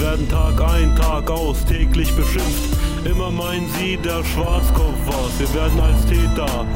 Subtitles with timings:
[0.00, 2.76] werden Tag ein, Tag aus täglich beschimpft.
[3.04, 5.32] Immer meinen sie, der Schwarzkopf war's.
[5.38, 6.66] Wir werden als Täter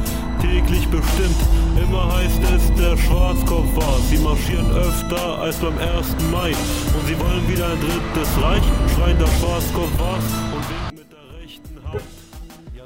[0.40, 1.36] täglich bestimmt.
[1.80, 4.08] Immer heißt es, der Schwarzkopf war's.
[4.10, 6.16] Sie marschieren öfter als beim 1.
[6.30, 6.50] Mai.
[6.50, 8.62] Und sie wollen wieder ein drittes Reich.
[8.94, 10.51] Schreien, der Schwarzkopf war's.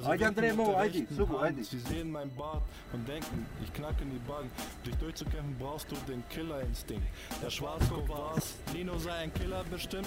[0.06, 1.06] Haydi André Mo, haydi.
[1.10, 1.64] Sugu, haydi.
[1.64, 2.62] Sie sehen mein Bart
[2.92, 4.48] und denken, ich knacke in die Bank.
[4.84, 7.06] Dich durchzukämpfen brauchst du den Killerinstinkt.
[7.42, 10.06] Der Schwarzkopf war's, Nino sei ein Killer bestimmt.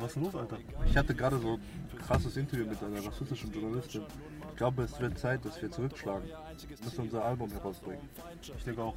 [0.00, 0.58] Was ist los, Alter?
[0.86, 4.02] Ich hatte gerade so ein krasses Interview mit einer rassistischen Journalistin.
[4.50, 6.26] Ich glaube, es wird Zeit, dass wir zurückschlagen.
[6.26, 8.08] Wir müssen unser Album herausbringen.
[8.56, 8.96] Ich denke auch.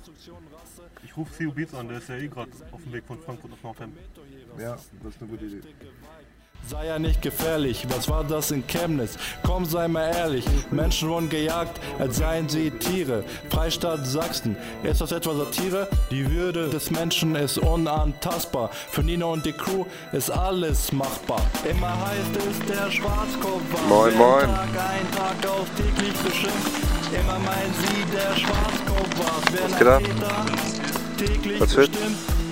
[1.03, 3.52] Ich rufe CU Beats an, der ist ja eh gerade auf dem Weg von Frankfurt
[3.52, 3.94] nach Nordheim.
[4.58, 5.61] Ja, das ist eine gute Idee.
[6.66, 9.17] Sei ja nicht gefährlich, was war das in Chemnitz?
[9.45, 13.26] Komm, sei mal ehrlich, Menschen wurden gejagt, als seien sie Tiere.
[13.49, 15.89] Freistaat Sachsen, ist das etwa Satire?
[16.09, 18.69] Die Würde des Menschen ist unantastbar.
[18.89, 21.41] Für Nino und die Crew ist alles machbar.
[21.69, 23.88] Immer heißt es, der Schwarzkopf war.
[23.89, 24.45] Moin, moin.
[24.45, 26.72] Tag ein Tag aus täglich beschimpft.
[27.11, 29.41] Immer meinen sie, der Schwarzkopf war.
[29.52, 31.59] Wer geht ab?
[31.59, 31.91] Was wird?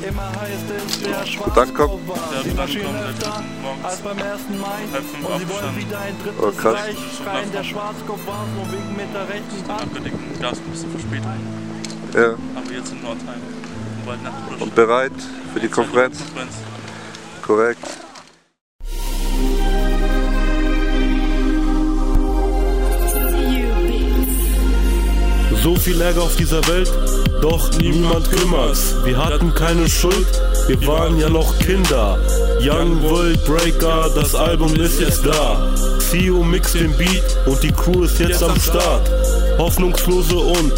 [0.07, 1.27] Immer heißt es, der Danke.
[1.27, 2.17] Schwarzkopf war.
[2.33, 4.23] Ja, Sie dann marschieren kommt öfter morgens als beim 1.
[4.59, 4.81] Mai.
[5.27, 6.79] Und sie wollen wieder ein drittes Oh, krass.
[6.79, 7.51] Reich schreien.
[7.51, 9.81] Der Schwarzkopf war und winken mit der rechten Hand.
[9.81, 11.31] Abgedeckt, gab es ein bisschen Verspätung.
[12.13, 12.33] Ja.
[12.55, 13.41] Aber jetzt in Nordheim.
[13.97, 14.59] Und bald nach.
[14.59, 15.11] Und bereit
[15.53, 16.17] für die Konferenz?
[16.19, 16.53] Konferenz.
[17.41, 17.87] Korrekt.
[25.61, 26.91] So viel Ärger auf dieser Welt,
[27.41, 28.95] doch niemand kümmert's.
[29.03, 30.27] Wir hatten keine Schuld,
[30.67, 32.17] wir waren ja noch Kinder.
[32.61, 35.73] Young World Breaker, das Album ist jetzt da.
[35.99, 39.09] CEO mixt den Beat und die Crew ist jetzt am Start.
[39.57, 40.73] Hoffnungslose und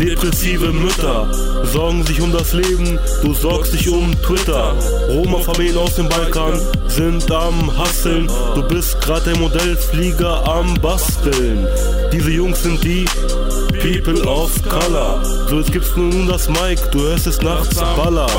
[0.00, 1.28] depressive Mütter
[1.64, 4.74] sorgen sich um das Leben, du sorgst dich um Twitter.
[5.08, 11.66] Roma-Familien aus dem Balkan sind am Hasseln, du bist grad der Modellflieger am Basteln.
[12.12, 13.04] Diese Jungs sind die
[13.82, 15.24] People of Color.
[15.48, 18.30] So, jetzt gibt's nun das Mic, du hörst es nachts ballern.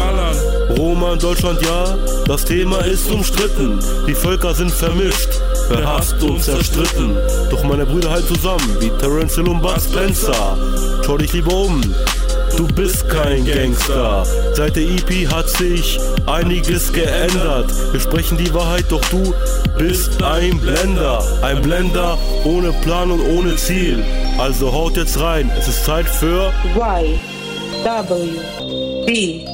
[0.77, 3.77] Roma in Deutschland, ja, das Thema ist umstritten.
[4.07, 5.29] Die Völker sind vermischt,
[5.67, 7.17] verhasst und zerstritten.
[7.51, 10.57] Doch meine Brüder halten zusammen, wie Terence Hill und Bud Spencer.
[11.05, 11.81] Schau dich lieber um,
[12.57, 14.25] du bist kein Gangster.
[14.53, 17.71] Seit der EP hat sich einiges geändert.
[17.91, 19.33] Wir sprechen die Wahrheit, doch du
[19.77, 21.23] bist ein Blender.
[21.41, 24.03] Ein Blender ohne Plan und ohne Ziel.
[24.37, 27.19] Also haut jetzt rein, es ist Zeit für Y
[27.83, 29.45] W B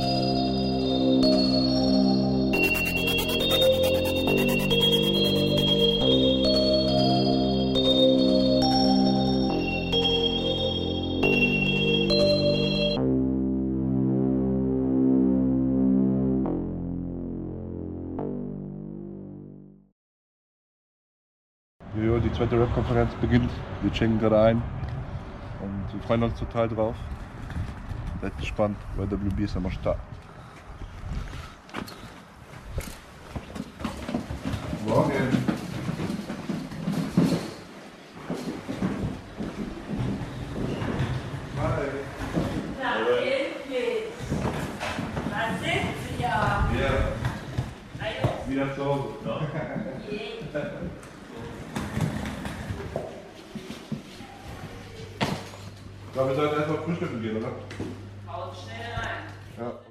[22.39, 23.51] zweite Rap-Konferenz beginnt.
[23.81, 24.61] Wir checken gerade ein.
[25.61, 26.95] Und wir freuen uns total drauf.
[28.21, 29.99] Seid gespannt, weil WB ist am Start.
[34.87, 35.11] Morgen.
[45.29, 46.69] Da sind sie ja.
[46.79, 46.93] Ja.
[48.47, 49.09] Wieder zu Hause.
[50.09, 50.39] Ich
[56.19, 57.51] glaube, wir sollten erstmal frühstücken gehen, oder?
[58.27, 59.23] Haut schnell rein.
[59.57, 59.88] Ja.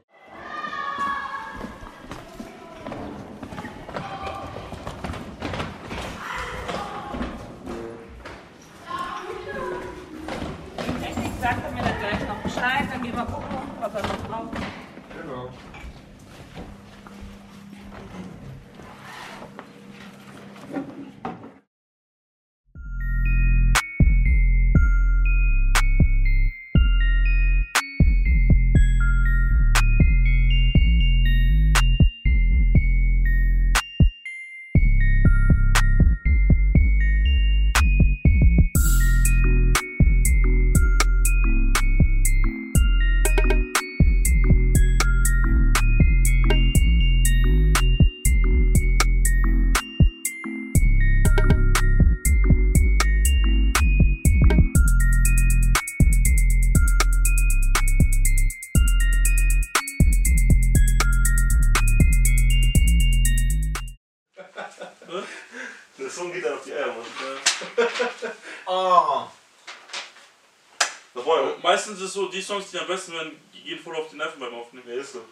[71.19, 71.53] Da war ja.
[71.63, 74.39] Meistens ist es so, die Songs, die am besten werden, gehen voll auf die Nerven
[74.39, 74.89] beim Aufnehmen.
[74.89, 75.25] Ja, ist so.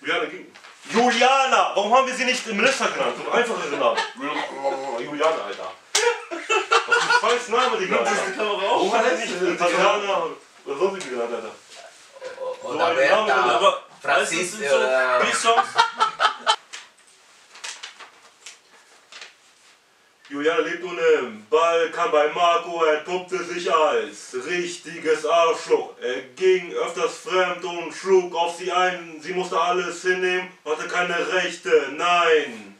[0.00, 0.52] Juliana ging.
[0.90, 1.72] Juliana!
[1.74, 3.14] Warum haben wir sie nicht im Minister genannt?
[3.22, 3.96] So ein einfacher Name.
[5.04, 5.72] Juliana, Alter.
[7.20, 7.98] Was ist ein falscher Name, Digga?
[7.98, 8.78] Das ist die Kamera auch.
[8.78, 10.26] Warum hat er nicht Tatjana
[10.64, 11.54] oder sonst wie genannt, Alter?
[12.62, 13.82] So ein Name, aber.
[14.02, 15.68] so Die Songs.
[20.30, 25.94] Juliana lebt ohne Ball, kam bei Marco, er pumpte sich als richtiges Arschloch.
[26.00, 29.16] Er ging öfters fremd und schlug auf sie ein.
[29.20, 32.76] Sie musste alles hinnehmen, hatte keine Rechte, nein.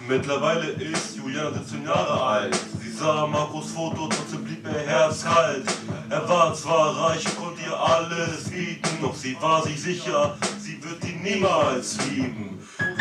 [0.00, 2.58] Mittlerweile ist Juliana 17 Jahre alt.
[2.82, 5.64] Sie sah Marcos Foto, trotzdem blieb ihr Herz kalt.
[6.10, 10.82] Er war zwar reich und konnte ihr alles bieten, doch sie war sich sicher, sie
[10.82, 12.57] wird ihn niemals lieben.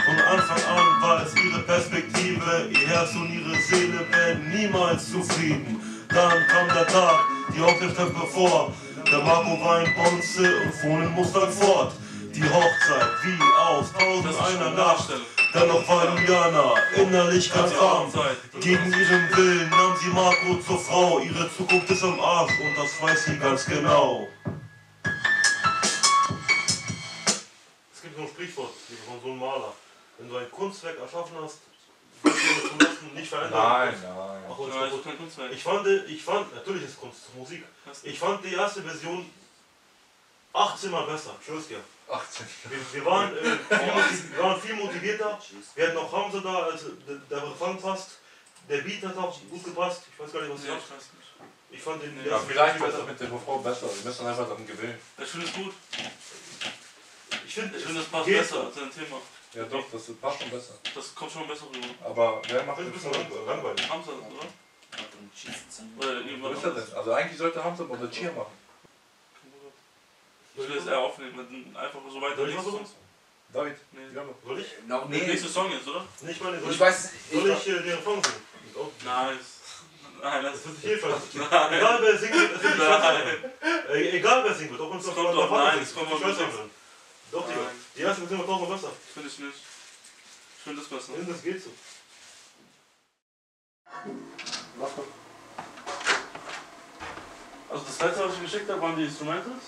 [0.07, 5.81] Von Anfang an war es ihre Perspektive, ihr Herz und ihre Seele werden niemals zufrieden.
[6.07, 8.73] Dann kam der Tag, die Hochzeit stand bevor.
[9.11, 11.91] Der Marco war in Bonze und fuhr in Mustang fort.
[12.33, 15.09] Die Hochzeit wie aus tausend einer Nacht.
[15.53, 18.09] Dennoch war Juliana innerlich ganz arm.
[18.61, 21.19] Gegen ihren Willen nahm sie Marco zur Frau.
[21.19, 24.29] Ihre Zukunft ist am Arsch und das weiß sie ganz genau.
[27.93, 28.71] Es gibt so ein Sprichwort
[29.05, 29.73] von so einem Maler.
[30.17, 31.57] Wenn du ein Kunstwerk erschaffen hast,
[32.23, 33.93] es nicht verändern.
[33.93, 33.95] nein.
[34.49, 35.51] Ach, und Ja, das kaputt.
[35.51, 37.63] Ich fand, ich fand, natürlich ist Kunst Musik.
[38.03, 39.29] Ich fand die erste Version
[40.53, 41.79] 18 Mal besser, schwör's dir.
[42.09, 42.45] 18.
[42.69, 45.39] Wir, wir, waren, äh, wir waren viel motivierter.
[45.75, 46.85] Wir hatten auch Hamza da, als
[47.29, 48.19] der, Refrain passt.
[48.69, 50.03] Der Beat hat auch gut gepasst.
[50.11, 50.81] Ich weiß gar nicht, was ich habt.
[50.89, 51.27] nicht.
[51.69, 53.05] Ich fand den Ja, vielleicht viel wird besser.
[53.05, 53.87] das mit dem Refrain besser.
[53.93, 54.97] Wir müssen einfach daran gewöhnen.
[55.17, 55.73] Ich finde es gut.
[57.45, 59.17] Ich finde, Ich finde, das passt besser als dein Thema.
[59.57, 60.73] Ja doch, das passt schon besser.
[60.93, 61.87] Das kommt schon besser rüber.
[62.05, 63.11] Aber wer macht Refrain?
[63.11, 63.89] lang- langweilig.
[63.89, 64.23] Hamza, oder?
[65.97, 66.85] Oder ist er anderes.
[66.89, 66.97] denn?
[66.97, 68.51] Also eigentlich sollte Hamza oder Cheer machen.
[70.55, 72.89] Ich will es eher aufnehmen, einfach so weiter Soll ich Songs.
[73.53, 73.99] David, Nee.
[74.13, 74.67] ja, Soll ich?
[74.87, 75.25] Noch Der nie.
[75.27, 76.05] nächste Song jetzt, oder?
[76.21, 78.43] Nicht meine, soll Ich ich, weiß, ich, soll ich äh, den Refrain singen?
[78.69, 79.37] Ist Nice.
[80.21, 81.23] Nein, das Das wird jedenfalls.
[81.35, 83.51] Egal wer singt, es Nein.
[83.89, 86.21] Äh, Egal wer singt, auch Es auf kommt doch- nein, es kommt auf.
[87.31, 87.71] Doch, Digga.
[87.95, 88.91] Die erste Version war tausendmal besser.
[89.13, 89.55] finde ich nicht.
[90.57, 91.13] Ich finde das besser.
[91.27, 91.69] Das geht so.
[97.69, 99.63] Also das letzte, was ich geschickt habe, waren die Instrumentals.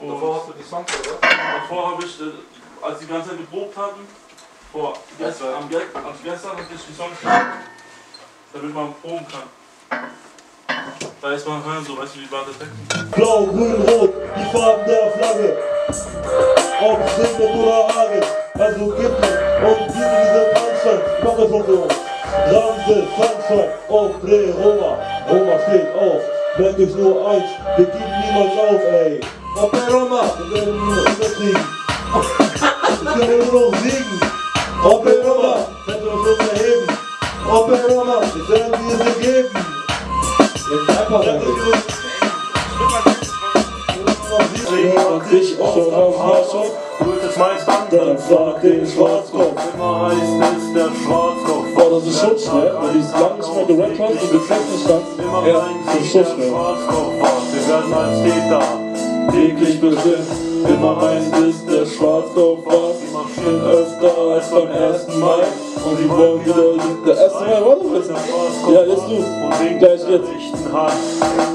[0.00, 1.18] Und hast du die Songs, oder?
[1.20, 2.30] davor habe ich, äh,
[2.82, 4.06] als die ganze Zeit geprobt hatten,
[4.72, 7.46] vor gestern, am, also gestern hatte ich die Songs geschickt,
[8.52, 9.57] damit man proben kann.
[11.20, 13.12] Da ist man hören, so weißt du, wie war der Text?
[13.14, 15.56] Blau, grün, rot, die Farben der Flagge.
[16.80, 18.22] Ob Segnet oder Hagel,
[18.54, 19.34] also gib mir
[19.66, 21.02] und gib mir diese Punchline.
[21.24, 21.94] Mach das schon für uns.
[22.50, 24.98] Ramse, Sunshine, auf Dreh, Roma.
[25.28, 26.22] Roma steht auf,
[26.58, 29.20] merkt euch nur eins, wir geben niemals auf, ey.
[29.56, 31.66] Ob der Roma, wir werden nur überkriegen.
[33.02, 34.20] Wir können nur noch siegen.
[34.84, 36.86] Ob der Roma, könnt ihr uns uns erheben.
[37.50, 39.77] Ob der Roma, wir werden dir sie geben.
[40.70, 40.76] Und
[45.30, 47.74] dich auch schon am Haarschopf, willst es meistern?
[47.90, 49.62] dann frag den Schwarzkopf.
[49.74, 50.20] Immer heißt
[50.58, 51.66] es der Schwarzkopf.
[51.74, 54.70] Oh, das ist schon schnell, wenn du es lange nicht mehr gerappt hast und gefällt
[54.70, 54.86] nicht.
[55.18, 56.52] Immer Ja, das ist so der schnell.
[57.52, 58.62] Wir werden als Täter
[59.30, 60.26] Täglich bestimmt,
[60.68, 62.94] immer heißt es, der Schwarzkopf war.
[63.12, 65.42] Marschieren öfter als beim ersten Mal.
[65.84, 68.16] Und sie wollen wieder, der erste Mal doch wissen.
[68.72, 69.16] Ja, ist du.
[69.16, 70.68] und Gleich mit jetzt.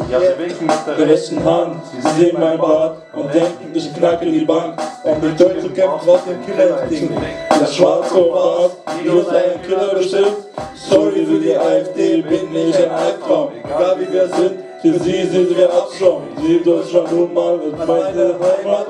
[0.09, 1.81] Ja, sie winken mit der rechten Hand.
[1.91, 4.81] Sie sehen mein Bart und denken, ich knacke die Bank.
[5.03, 7.13] Und die Deutsche kämpft auf dem Killerinstinkt.
[7.59, 8.71] Der Schwarzkopf
[9.01, 10.37] wie uns ein Killer bestimmt.
[10.75, 13.51] Sorry für die AfD, bin ich ein Albtraum.
[13.63, 16.23] Egal wie wir sind, für sie sind wir Abschaum.
[16.41, 18.87] Sie Deutschland nun mal ist meine Heimat.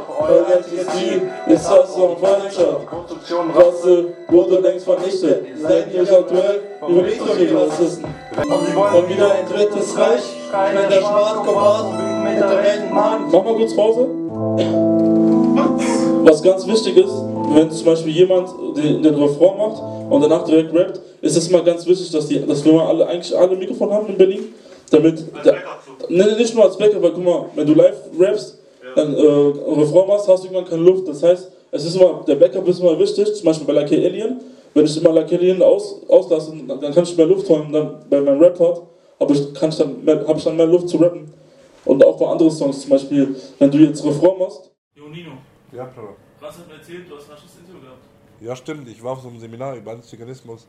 [0.56, 2.88] Einziges Ziel ist Hass und Feindschaft.
[3.56, 5.46] Rasse wurde längst vernichtet.
[5.62, 6.62] Seid ihr aktuell?
[6.90, 8.06] Überlegt doch die Rassisten.
[8.06, 10.24] Und wieder ein drittes Reich.
[10.74, 13.32] Wenn der Schwarzkopf mit der rechten Hand.
[13.32, 14.08] Mach mal kurz Pause.
[16.24, 17.14] Was ganz wichtig ist,
[17.54, 21.64] wenn zum Beispiel jemand den, den Refrain macht und danach direkt rappt, ist es mal
[21.64, 24.54] ganz wichtig, dass, die, dass wir mal alle, eigentlich alle Mikrofon haben in Berlin.
[24.92, 25.24] Damit.
[25.46, 25.56] Der,
[26.10, 28.60] nee, nicht nur als Backup, weil guck mal, wenn du live rappst,
[28.96, 31.08] dann äh, Refrain machst, hast du irgendwann keine Luft.
[31.08, 33.96] Das heißt, es ist immer, der Backup ist immer wichtig, zum Beispiel bei Like a
[33.96, 34.42] Alien.
[34.74, 38.06] Wenn ich immer Like a Alien aus, auslasse, dann, kann ich mehr Luft holen dann
[38.10, 38.84] bei meinem Rap-Part.
[39.20, 41.34] Aber ich, kann ich dann mehr, habe ich dann mehr Luft zu rappen.
[41.86, 45.32] Und auch bei anderen Songs, zum Beispiel, wenn du jetzt Refrain machst, Jo, Nino,
[45.72, 46.16] Ja, Bruder.
[46.40, 48.00] was hat mir erzählt, du hast ein Interview gehabt?
[48.40, 48.88] Ja, stimmt.
[48.90, 50.68] Ich war auf so einem Seminar über Antiziganismus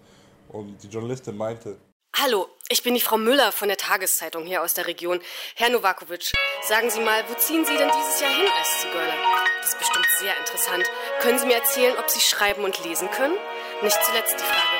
[0.49, 1.76] und die Journalistin meinte,
[2.23, 5.21] Hallo, ich bin die Frau Müller von der Tageszeitung hier aus der Region.
[5.56, 6.30] Herr Novakovic,
[6.62, 9.14] sagen Sie mal, wo ziehen Sie denn dieses Jahr hin als Zigeuner?
[9.61, 10.85] Das ist bestimmt sehr interessant.
[11.21, 13.35] Können Sie mir erzählen, ob Sie schreiben und lesen können?
[13.83, 14.78] Nicht zuletzt die Frage,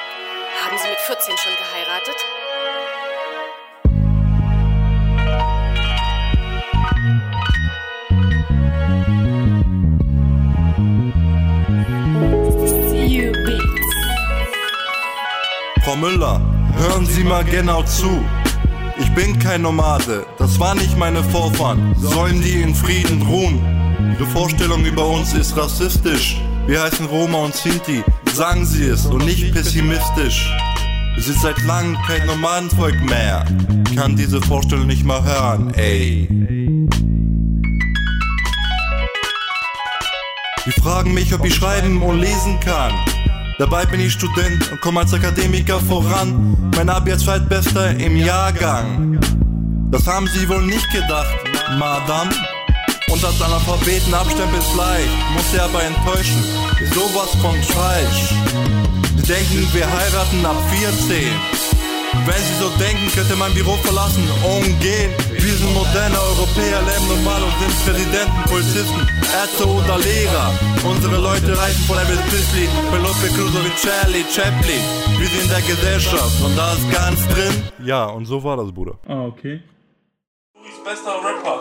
[0.64, 2.16] haben Sie mit 14 schon geheiratet?
[15.84, 18.23] Frau Müller, hören Sie mal genau zu.
[18.99, 21.95] Ich bin kein Nomade, das war nicht meine Vorfahren.
[21.99, 23.61] Sollen die in Frieden ruhen?
[24.12, 26.40] Ihre Vorstellung über uns ist rassistisch.
[26.66, 28.02] Wir heißen Roma und Sinti,
[28.33, 30.50] sagen Sie es und nicht pessimistisch.
[31.14, 33.45] Wir sind seit langem kein Nomadenvolk mehr.
[33.97, 36.28] Kann diese Vorstellung nicht mal hören, ey.
[40.66, 42.93] Die fragen mich, ob ich schreiben und lesen kann.
[43.58, 46.56] Dabei bin ich Student und komme als Akademiker voran.
[46.76, 49.20] Mein Abi als Zweitbester im Jahrgang.
[49.92, 51.32] Das haben sie wohl nicht gedacht,
[51.78, 52.32] Madame.
[53.12, 56.42] Und als Analphabeten abstempeln ist leicht, muss sie aber enttäuschen.
[56.92, 58.34] Sowas von falsch.
[59.16, 61.28] Sie denken, wir heiraten ab 14.
[62.26, 65.12] Wenn sie so denken, könnte mein Büro verlassen und gehen.
[65.44, 70.48] Wir sind moderne Europäer, leben normal und sind Präsidenten, Polizisten, Ärzte oder Lehrer.
[70.88, 74.82] Unsere Leute reisen von Elvis Presley, Penelope Cruz wie Charlie Chaplin.
[75.20, 77.62] Wir sind in der Gesellschaft und da ist ganz drin.
[77.84, 78.94] Ja, und so war das, Bruder.
[79.06, 79.60] Ah, okay.
[80.54, 81.60] Louis bester Rapper.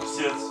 [0.00, 0.48] Bis jetzt.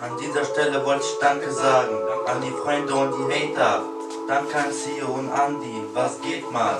[0.00, 1.96] An dieser Stelle wollte ich Danke sagen
[2.30, 3.82] an die Freunde und die Hater.
[4.28, 6.78] Danke an Sio und Andy, was geht mal?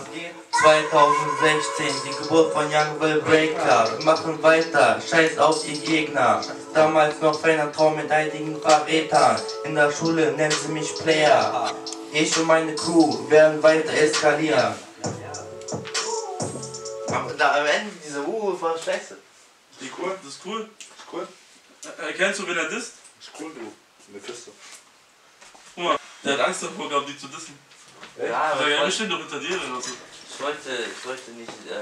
[0.60, 3.96] 2016, die Geburt von Young Will Breaker.
[3.96, 6.42] Wir machen weiter, scheiß auf die Gegner.
[6.74, 9.40] Damals noch feiner Traum mit einigen Verrätern.
[9.64, 11.72] In der Schule nennen sie mich Player.
[12.12, 14.74] Ich und meine Crew werden weiter eskalieren.
[17.38, 19.16] Da am Ende diese Uh war scheiße.
[19.80, 20.18] Die cool?
[20.20, 20.68] Das ist cool.
[20.78, 21.28] Ist cool?
[21.84, 22.94] Äh, Erkennst du, wen er disst?
[23.20, 24.12] Ist cool, du.
[24.12, 24.50] Mephisto.
[25.76, 27.56] Guck mal, der hat Angst davor gehabt, die zu dissen.
[28.18, 29.90] Ja, aber Ja, ich ja, wir stehen doch hinter dir oder so.
[30.38, 31.74] Ich wollte, ich wollte nicht äh,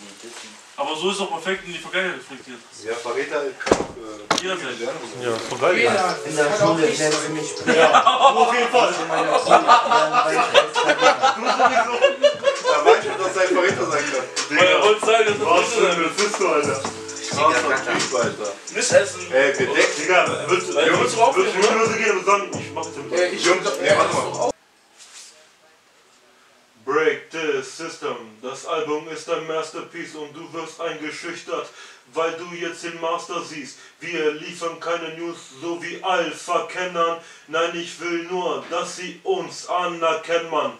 [0.00, 0.48] die dissen.
[0.76, 2.56] Aber so ist doch perfekt in die Vergangenheit reflektiert.
[2.82, 3.92] Ja, Verräter kann auch.
[4.00, 4.80] Äh, Jederzeit.
[5.20, 5.76] Ja, voll geil.
[6.24, 7.92] In der Schule nennen sie mich Player.
[8.08, 8.88] Auf jeden Fall.
[8.88, 9.60] Eskalieren.
[12.64, 14.56] Da weiß ich, dass sein Verräter sein kann.
[14.56, 16.80] Weil er wollte sagen, dass Was das für nicht ein sein.
[17.28, 18.52] Krasser Typ, Alter.
[18.74, 19.20] Nicht essen.
[19.32, 19.98] Ey, gedeckt.
[19.98, 22.96] Digga, willst du, willst du auch willst du Hause gehen und sagen, ich mach jetzt
[22.96, 24.48] mit Ich Jungs, nee, warte mal.
[24.48, 24.57] Break
[27.58, 28.16] the System.
[28.42, 31.68] Das Album ist ein Masterpiece und du wirst eingeschüchtert,
[32.14, 33.78] weil du jetzt den Master siehst.
[34.00, 37.20] Wir liefern keine News so wie Alpha-Kennern.
[37.48, 40.72] Nein, ich will nur, dass sie uns anerkennen, Mann.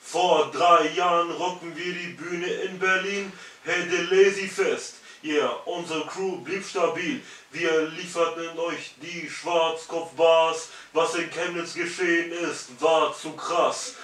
[0.00, 3.32] Vor drei Jahren rocken wir die Bühne in Berlin.
[3.64, 4.96] Hey, the Lazy Fest.
[5.22, 7.22] Yeah, unsere Crew blieb stabil.
[7.50, 10.68] Wir lieferten euch die Schwarzkopf-Bars.
[10.92, 13.94] Was in Chemnitz geschehen ist, war zu krass.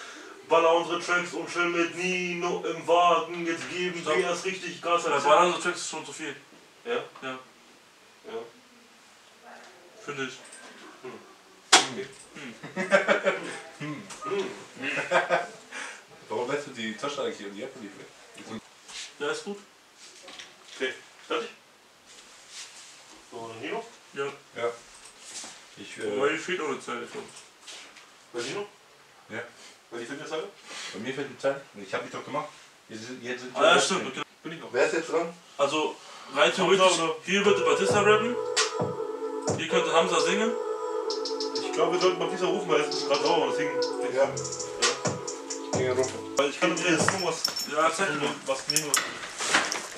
[0.50, 3.46] Baller unsere Tracks und chill mit Nino im Wagen.
[3.46, 5.04] Jetzt geben wir erst richtig Gas.
[5.04, 6.34] Bei Ballern so Tracks ist schon zu viel.
[6.84, 6.96] Ja?
[7.22, 7.38] Ja.
[8.26, 8.42] Ja.
[10.04, 10.38] Finde ich.
[16.28, 18.60] Warum lässt du die Tasche eigentlich in die Jacke liefern?
[19.20, 19.58] Ja, ist gut.
[20.74, 20.94] Okay,
[21.28, 21.50] fertig?
[23.30, 23.84] So, Nino?
[24.14, 24.26] Ja.
[24.56, 24.72] Ja.
[25.76, 27.24] Ich, Wobei äh, die fehlt noch eine Zeit schon.
[28.32, 28.66] Bei Nino?
[29.28, 29.42] Ja.
[29.90, 30.44] Bei die Fitnesseite?
[30.92, 31.60] bei mir fällt die Zeit.
[31.74, 32.48] Ich hab dich doch gemacht.
[32.88, 34.06] Jetzt sind, jetzt sind Ah, ja, stimmt.
[34.08, 34.22] Okay.
[34.42, 34.72] Bin ich noch.
[34.72, 35.32] Wer ist jetzt dran?
[35.58, 35.96] Also,
[36.34, 38.34] rein theoretisch, hier würde Batista rappen.
[39.56, 40.52] Hier könnte Hamza singen.
[41.62, 43.72] Ich glaube, wir sollten mal dieser rufen, weil es ist gerade sauer, deswegen.
[44.14, 44.30] Ja.
[45.78, 46.12] Gegen Rufe.
[46.36, 47.42] Weil ich kann dir jetzt gucken, was.
[47.72, 48.30] Ja, zeig mir.
[48.46, 48.88] Was Nino.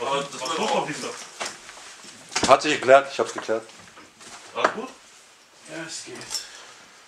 [0.01, 1.09] Aber Was, das was war auf dieser?
[2.49, 3.63] Hat sich geklärt, ich hab's geklärt.
[4.55, 4.89] Alles gut?
[5.71, 6.17] Ja, es geht.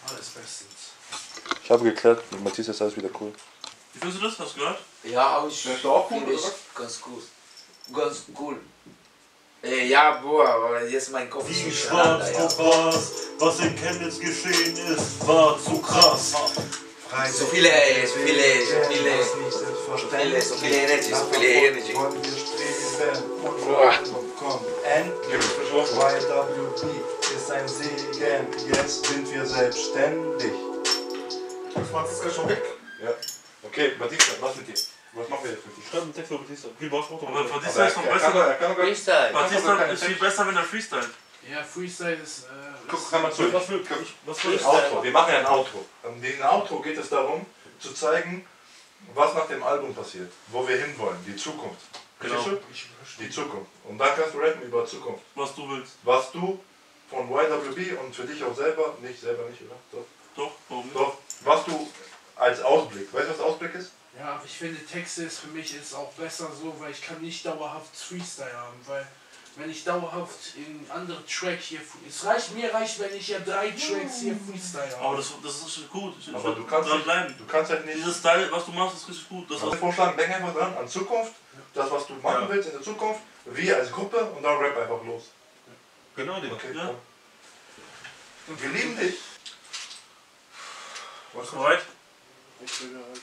[0.08, 0.93] Alles bestens.
[1.64, 3.32] Ich habe geklärt, mit Matthias ist alles wieder cool.
[3.94, 4.38] Wie findest du das?
[4.38, 4.78] Hast du gehört?
[5.02, 6.42] Ja, aber ich Findest du auch cool, finde ich
[6.74, 7.22] ganz gut.
[7.94, 8.60] Ganz cool.
[9.62, 12.34] Äh, ja, boah, aber jetzt mein Kopf ist Die nicht durcheinander, ja.
[12.34, 16.34] Schwarzkopf-Bars, was in Chemnitz geschehen ist, war zu krass.
[17.32, 21.94] So viele, ey, so viele, so viele, so viele, so viele Energy, so viele Energy.
[21.94, 24.64] Wollen wir streben und kommen.
[24.84, 25.44] Endlich.
[25.72, 26.82] YWB
[27.34, 28.46] ist ein Segen.
[28.68, 30.73] Jetzt sind wir selbstständig.
[31.74, 32.62] Das macht es schon weg.
[33.02, 33.10] Ja.
[33.62, 34.74] Okay, Matthias, was mit dir?
[35.12, 35.82] Was machen wir jetzt mit dir?
[35.90, 36.68] Schreib einen Text über Batista.
[36.78, 38.58] Viel Boss braucht Aber Batista ist noch er, besser.
[38.58, 38.74] er.
[38.74, 39.32] Freestyle.
[39.32, 41.08] Batista ist viel besser, wenn er freestylt.
[41.50, 42.44] Ja, Freestyle ist.
[42.44, 42.46] Äh,
[42.88, 43.52] Guck, kann man zu.
[43.52, 44.14] Was will ich?
[44.26, 44.58] Was will?
[44.64, 45.02] Outro.
[45.02, 45.84] Wir machen ja ein Outro.
[46.04, 47.44] In dem Outro geht es darum,
[47.78, 48.46] zu zeigen,
[49.14, 51.82] was nach dem Album passiert, wo wir hinwollen, die Zukunft.
[52.20, 52.42] Genau.
[52.42, 52.58] Du?
[53.18, 53.70] Die Zukunft.
[53.84, 55.24] Und dann kannst du rappen über Zukunft.
[55.34, 55.92] Was du willst.
[56.02, 56.58] Was du
[57.10, 59.76] von YWB und für dich auch selber, nicht selber nicht, oder?
[59.92, 60.06] Doch.
[60.36, 60.96] Doch, warum nicht?
[60.96, 61.18] Doch.
[61.44, 61.88] Was du
[62.36, 63.92] als Ausblick, weißt du, was Ausblick ist?
[64.18, 67.20] Ja, aber ich finde Texte ist für mich ist auch besser so, weil ich kann
[67.20, 69.06] nicht dauerhaft Freestyle haben, weil
[69.56, 73.70] wenn ich dauerhaft in andere Track hier, es reicht, mir reicht, wenn ich ja drei
[73.70, 75.04] Tracks hier Freestyle habe.
[75.04, 76.14] Aber das, das ist gut.
[76.18, 77.34] Ich, Aber du kannst dran nicht- bleiben.
[77.38, 79.48] du kannst halt nicht- Dieses Style, was du machst, ist richtig gut.
[79.50, 81.32] Das Das ist vorschlagen, denk einfach dran an Zukunft,
[81.72, 85.04] das was du machen willst in der Zukunft, wir als Gruppe und dann rap einfach
[85.04, 85.24] los.
[86.16, 86.54] Genau, Digga.
[86.54, 86.90] Okay, Ja.
[88.58, 89.14] Wir lieben dich.
[91.34, 91.82] Was bereit?
[92.64, 93.20] Ich bin bereit.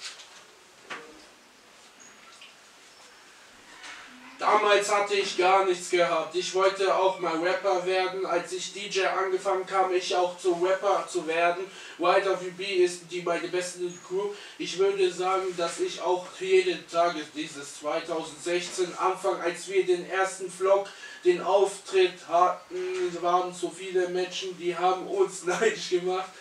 [4.42, 6.36] Damals hatte ich gar nichts gehabt.
[6.36, 8.26] Ich wollte auch mal Rapper werden.
[8.26, 11.64] Als ich DJ angefangen kam, ich auch zu Rapper zu werden.
[12.00, 14.32] YWB ist die meine beste Crew.
[14.58, 20.50] Ich würde sagen, dass ich auch jeden Tag dieses 2016 Anfang, als wir den ersten
[20.50, 20.90] Vlog,
[21.24, 26.32] den Auftritt hatten, waren so viele Menschen, die haben uns neidisch gemacht.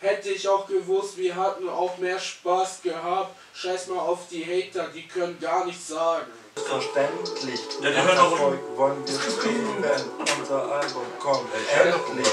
[0.00, 3.34] Hätte ich auch gewusst, wir hatten auch mehr Spaß gehabt.
[3.52, 6.26] Scheiß mal auf die Hater, die können gar nichts sagen.
[6.54, 7.60] Verständlich.
[7.82, 8.38] Ja, die hören auch
[8.76, 11.48] wollen wir wenn unser Album kommt.
[11.52, 12.26] Endlich.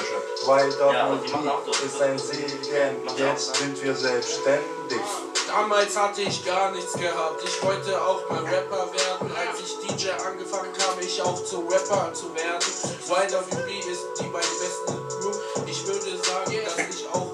[0.47, 1.79] Ja, auch YWB das.
[1.81, 3.07] ist ein Segen.
[3.17, 5.01] Jetzt sind wir selbstständig.
[5.47, 7.43] Damals hatte ich gar nichts gehabt.
[7.43, 9.31] Ich wollte auch mal Rapper werden.
[9.35, 12.61] Als ich DJ angefangen kam, ich auch zu Rapper zu werden.
[12.61, 15.31] YWB ist die meine beste Crew.
[15.65, 17.31] Ich würde sagen, dass ich auch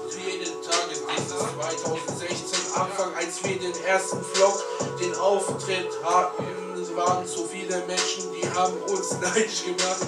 [1.76, 4.62] 2016 Anfang, als wir den ersten Vlog,
[5.00, 6.62] den Auftritt hatten,
[6.96, 10.06] waren so viele Menschen, die haben uns neidisch gemacht.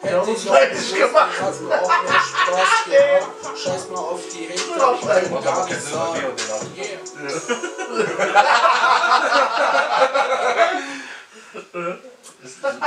[0.00, 1.30] Hätte ich auch neidisch gemacht.
[1.38, 3.58] wir hatten auch mehr Spaß gehabt.
[3.58, 6.22] Scheiß mal auf die Hater, die können gar nichts sagen.
[6.76, 6.98] Yeah.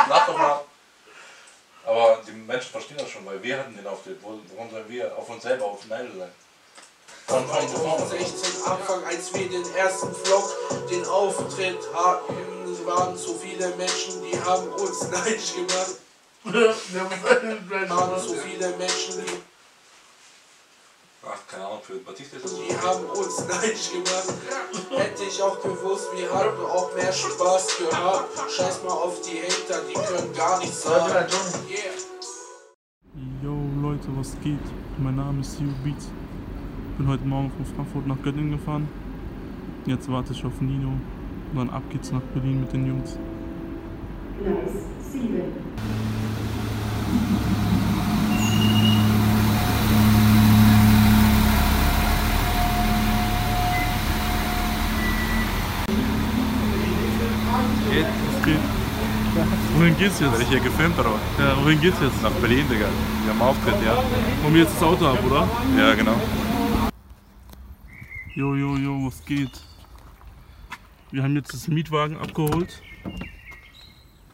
[0.10, 0.62] Lach doch mal.
[1.86, 4.20] Aber die Menschen verstehen das schon, weil wir hatten den Auftritt.
[4.22, 6.32] Warum sollen wir auf uns selber auf Neidel sein?
[7.30, 8.08] Von vorne bis vorne.
[8.08, 10.50] 2016 Anfang, als wir den ersten Vlog,
[10.90, 15.98] den Auftritt hatten, waren so viele Menschen, die haben uns neidisch gemacht.
[17.88, 19.42] waren so viele Menschen, die,
[21.24, 22.64] Ach, keine Ahnung, für Batista ist das so.
[22.64, 24.34] die haben uns neidisch gemacht.
[24.90, 28.52] Hätte ich auch gewusst, wir hatten auch mehr Spaß gehabt.
[28.52, 31.28] Scheiß mal auf die Hater, die können gar nichts sagen.
[31.70, 31.94] Yeah.
[33.44, 33.56] Yo
[33.88, 34.58] Leute, was geht?
[34.98, 36.08] Mein Name ist Hugh Beats.
[37.00, 38.86] Bin heute Morgen von Frankfurt nach Göttingen gefahren.
[39.86, 40.90] Jetzt warte ich auf Nino.
[40.90, 43.18] Und dann ab geht's nach Berlin mit den Jungs.
[44.44, 45.32] Gleis 7.
[57.90, 58.06] Geht?
[58.28, 58.58] Was geht?
[59.78, 60.32] Wohin geht's jetzt?
[60.32, 61.46] Werde ich hier gefilmt oder was?
[61.46, 62.22] Ja, wohin geht's jetzt?
[62.22, 62.88] Nach Berlin, Digga.
[63.24, 63.96] Wir haben Auftritt, ja.
[64.44, 65.48] Wollen wir jetzt das Auto ab, oder?
[65.78, 66.16] Ja, genau.
[68.40, 69.52] Jo, jo, jo, was geht?
[71.12, 72.82] Wir haben jetzt das Mietwagen abgeholt.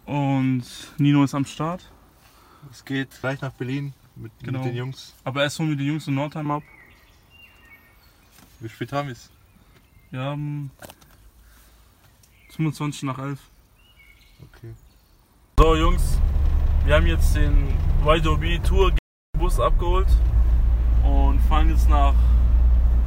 [0.05, 0.63] Und
[0.99, 1.91] Nino ist am Start.
[2.69, 4.59] Es geht gleich nach Berlin mit, Genau.
[4.59, 5.15] mit den Jungs.
[5.23, 6.61] Aber erst holen wir die Jungs in Nordheim ab.
[8.59, 9.31] Wie spät haben wir es?
[10.11, 10.69] Wir haben
[12.51, 13.39] 25 nach 11.
[14.43, 14.75] Okay.
[15.57, 16.19] So Jungs,
[16.85, 17.73] wir haben jetzt den
[18.05, 18.93] YDOB Tour
[19.35, 20.09] Bus abgeholt
[21.03, 22.13] und fahren jetzt nach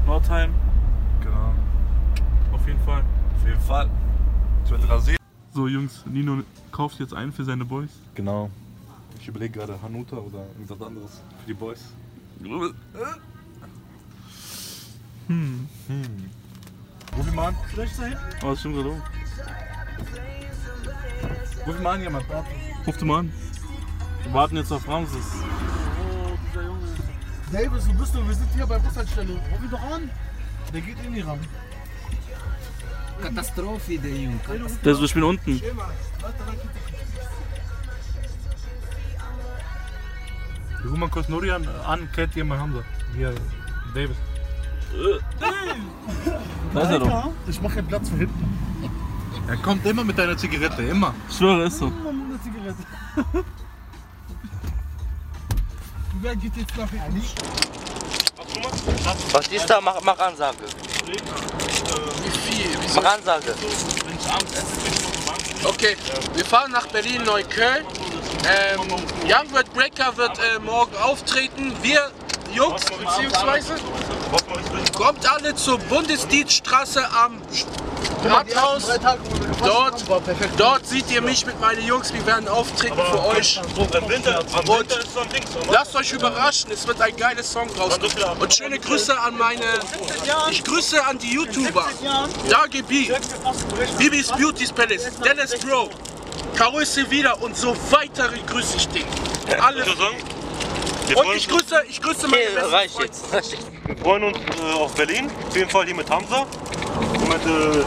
[0.04, 0.52] Nordheim.
[1.20, 1.54] Genau.
[2.52, 3.02] Auf jeden Fall.
[3.36, 3.90] Auf jeden Fall.
[4.64, 5.18] Ich werde rasiert.
[5.52, 7.90] So Jungs, Nino kauft jetzt ein für seine Boys.
[8.14, 8.50] Genau.
[9.20, 11.80] Ich überlege gerade Hanuta oder irgendwas anderes für die Boys.
[15.26, 15.68] Hm.
[15.88, 16.30] Hm.
[17.16, 17.56] Ruf ihn mal an.
[18.42, 19.02] Oh, das stimmt gerade auch.
[21.66, 22.24] Ruf ihn mal an, jemand.
[22.86, 23.32] Ruf du mal an.
[24.22, 25.42] Wir warten jetzt auf Ramses.
[27.52, 28.26] Davis, wo bist du?
[28.26, 29.32] Wir sind hier bei Bushaltestelle.
[29.32, 30.10] Ruf ihn doch an.
[30.72, 31.38] Der geht in die Ram.
[33.22, 34.38] Katastrophe, der Junge.
[34.84, 35.60] Der ist, ich bin unten.
[40.84, 42.82] Ruf mal kurz Nurian an, kennt jemand Hamza.
[43.16, 43.34] Hier,
[43.94, 44.16] Davis.
[46.72, 47.32] Da ist er doch.
[47.48, 48.58] Ich mache keinen Platz für hinten.
[49.48, 51.14] Er kommt immer mit deiner Zigarette, immer.
[51.28, 51.86] Ich schwöre, ist so.
[51.86, 52.84] Immer mit einer Zigarette.
[56.20, 57.22] Wer geht jetzt nach hinten?
[59.32, 60.56] Batista, mach, mach Ansage.
[61.04, 62.70] Wie viel?
[62.94, 63.54] Mach Ansage.
[65.64, 65.96] Okay,
[66.34, 67.84] wir fahren nach Berlin-Neukölln.
[68.48, 68.80] Ähm,
[69.24, 71.74] Youngbird Breaker wird äh, morgen auftreten.
[71.82, 72.10] Wir
[72.52, 73.76] Jungs, beziehungsweise
[74.96, 77.40] kommt alle zur Bundesdienststraße am
[78.28, 78.86] Rathaus.
[79.64, 80.04] Dort,
[80.56, 82.12] dort seht ihr mich mit meinen Jungs.
[82.12, 83.60] Wir werden auftreten für euch.
[83.76, 86.70] Und lasst euch überraschen.
[86.70, 88.38] Es wird ein geiler Song rauskommen.
[88.40, 89.62] Und schöne Grüße an meine.
[90.50, 91.86] Ich grüße an die YouTuber.
[92.48, 93.10] Dagi B,
[93.98, 95.90] Bibis Beauty Palace, Dennis Bro,
[96.56, 99.06] Caro Sevilla und so weitere grüße ich dich.
[99.60, 99.84] Alle.
[101.14, 103.12] Und ich grüße, ich grüße meine besten reicht Freunde.
[103.32, 103.62] jetzt.
[103.86, 105.30] Wir freuen uns äh, auf Berlin.
[105.48, 106.46] Auf jeden Fall hier mit Hamza.
[107.14, 107.84] Und mit äh,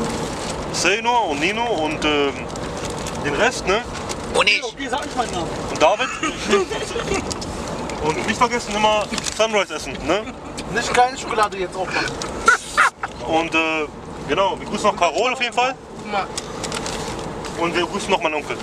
[0.74, 2.34] Senor und Nino und ähm,
[3.24, 3.82] den Rest, ne?
[4.34, 4.64] Und ich.
[4.64, 5.50] Okay, sag nicht meinen Namen.
[5.70, 6.08] Und David.
[8.04, 9.06] und nicht vergessen immer
[9.38, 10.24] Sunrise essen, ne?
[10.74, 12.08] Nicht keine Schokolade jetzt aufmachen.
[13.28, 13.86] Und äh,
[14.28, 15.76] genau, wir grüßen noch Carol auf jeden Fall.
[17.60, 18.58] Und wir grüßen noch meinen Onkel.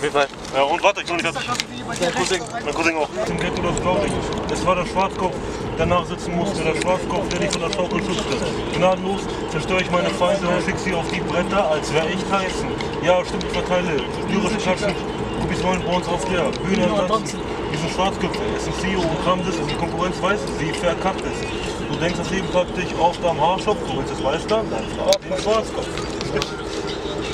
[0.00, 0.28] Auf jeden Fall.
[0.56, 1.46] Ja, und warte, ich noch nicht fertig.
[1.86, 2.40] Mein Cousin.
[2.64, 3.08] Mein Cousin auch.
[3.28, 4.12] Im Ghetto, das glaube ich.
[4.50, 5.34] Es war der Schwarzkopf,
[5.76, 6.64] der nachsitzen musste.
[6.64, 8.34] Der Schwarzkopf, der dich von der Schaukel schützte.
[8.78, 12.70] Gnadenlos zerstöre ich meine Feinde und schick sie auf die Bretter, als wäre ich Tyson.
[13.04, 14.00] Ja, stimmt, ich verteile
[14.32, 14.94] lyrische Klatschen.
[15.42, 17.38] Gubis wollen bei uns auf der Bühne tanzen.
[17.70, 21.44] Diesen Schwarzköpfe, es ist CEO und Kram ist, die Konkurrenz weiß, sie verkackt ist.
[21.92, 24.84] Du denkst, das Leben packt dich oft am Haarschopf, du willst es weiß dann, dann
[24.96, 25.88] frag den Schwarzkopf.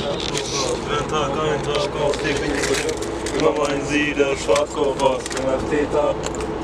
[0.06, 2.94] Wenn Tag ein, Tag aus, täglich bestimmt.
[3.38, 5.24] Immer meinen Sie, der Schwarzkopf was.
[5.44, 6.14] Nach Täter,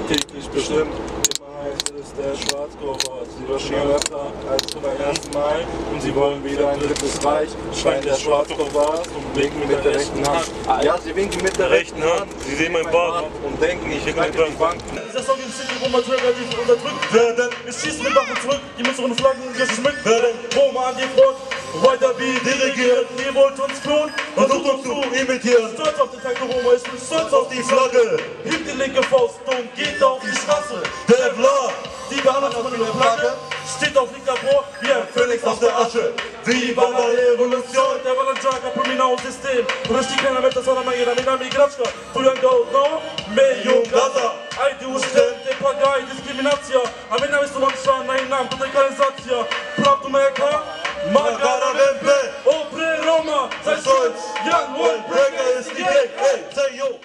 [0.09, 0.93] täglich bestimmt.
[0.93, 3.03] Immer heißt es, der Schwarzkopf.
[3.37, 5.67] Sie marschieren öfter als beim ersten Mal.
[5.93, 7.49] Und sie wollen wieder ein drittes Reich.
[7.75, 10.47] Schein der Schwarzkopf und winken mit der rechten Hand.
[10.85, 12.31] Ja, sie winken mit der rechten Hand.
[12.47, 14.79] Sie sehen mein Bart und denken, ich hätte den Bank.
[15.09, 17.51] Dieser Song in City, wo man relativ unterdrückt werden.
[17.65, 20.39] Wir schießen mit Waffen zurück, die mit unseren Flaggen geschmückt werden.
[20.57, 21.37] Roma an die Front,
[21.81, 23.07] weiter wie dirigiert.
[23.25, 25.71] Ihr wollt uns klonen, versucht uns zu imitieren.
[25.75, 28.19] Stolz auf den Tag der Roma, ich bin stolz auf die Flagge.
[28.45, 30.83] Hebt die linke Faust und geht auf die Straße.
[31.09, 31.73] Der Vla,
[32.11, 33.33] die mit der Flagge.
[33.77, 36.13] Steht auf linker Brot wie ein Phönix aus der Asche.
[36.45, 39.65] Viva la Revolution, der Valanjaga, Prominau System.
[39.89, 41.85] Rusticamente solamente la mina migračka.
[42.13, 43.01] Tujango, no,
[43.35, 44.35] meju gaza.
[44.63, 46.81] Ajde uštente, pagaj, diskriminacija.
[47.11, 49.45] A mi nam isto mamša, na i nam, radikalizacija.
[49.77, 50.63] Pravdu meka,
[51.11, 52.17] magara vempe.
[52.45, 56.11] Opre Roma, za stolz, young world breaker ist die Weg.
[56.17, 57.01] Hey, say yo.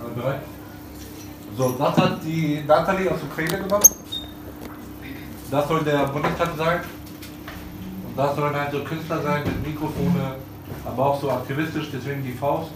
[0.00, 0.40] Alle bereit?
[1.56, 3.90] So, das hat die Natalie aus Ukraine gemacht.
[5.50, 6.80] Das soll der Bundestag sein.
[8.06, 10.36] Und das sollen halt so Künstler sein mit Mikrofone,
[10.84, 12.70] aber auch so aktivistisch, deswegen die Faust.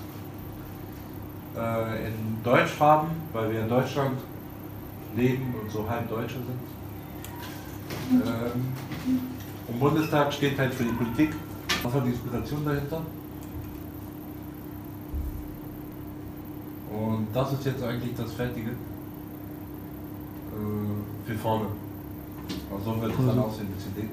[1.56, 4.20] Äh, in Deutschfarben, weil wir in Deutschland
[5.16, 6.60] leben und so halb Deutsche sind.
[8.10, 8.74] Ähm,
[9.68, 11.34] Im Bundestag steht halt für die Politik.
[11.82, 13.02] Was war die Inspiration dahinter?
[16.90, 18.70] Und das ist jetzt eigentlich das Fertige.
[18.70, 18.74] Äh,
[21.26, 21.66] für vorne.
[22.72, 24.08] Also so wird es dann aussehen, die CD.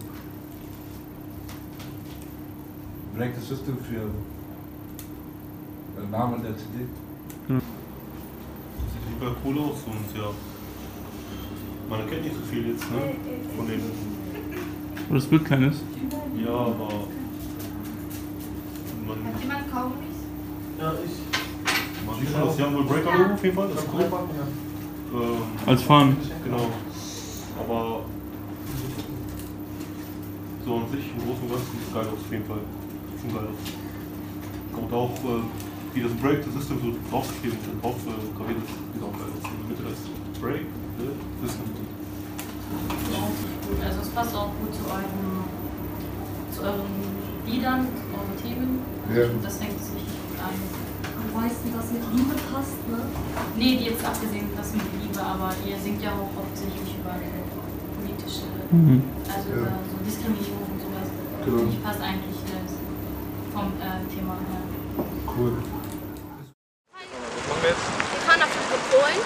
[3.15, 4.09] Break the System für
[6.01, 6.85] den Namen der CD.
[7.47, 10.29] Das sieht super cool aus und ja.
[11.89, 13.15] Man kennt nicht so viel jetzt, ne?
[13.55, 13.81] Von den.
[15.09, 15.81] Oder das Bild klein ist.
[16.43, 16.89] Ja, aber.
[19.05, 19.33] Man.
[19.33, 20.17] Hat jemand Kaugummis?
[20.79, 22.05] Ja, ich.
[22.05, 24.05] Man sieht schon das Young Will Breaker Logo auf jeden Fall, das ist cool.
[25.13, 26.17] Ähm, Als Fahnen.
[26.43, 26.67] Genau.
[27.59, 28.05] Aber.
[30.65, 32.57] So an sich, im Großen und Ganzen sieht es geil aus, auf jeden Fall.
[33.11, 34.81] Sieht schon geil aus.
[34.81, 35.43] Und auch, äh,
[35.93, 39.29] wie das Break, das System so draufgeschrieben ist, drauf äh, graviert ist, sieht auch geil
[39.29, 39.45] aus.
[39.45, 40.01] In der Mitte das
[40.41, 41.69] Break, äh, System.
[43.85, 45.45] Also es passt auch gut zu euren,
[46.65, 46.93] euren
[47.45, 48.81] Liedern, euren Themen.
[49.13, 49.29] Ja.
[49.41, 50.59] Das hängt sich gut ein.
[51.15, 52.99] Am meisten das mit Liebe passt, ne?
[53.55, 57.13] Nee, die jetzt abgesehen das mit Liebe, aber ihr singt ja auch hauptsächlich über
[57.97, 59.03] politische, Mhm.
[59.29, 59.55] also Ja.
[59.55, 61.09] über so Diskriminierung und sowas.
[61.45, 61.63] Genau.
[61.69, 62.65] Ich passt eigentlich äh,
[63.53, 64.63] vom äh, Thema her.
[65.29, 65.53] Cool.
[66.89, 67.85] Was machen wir jetzt?
[67.85, 68.51] Wir fahren nach
[68.89, 69.21] Polen.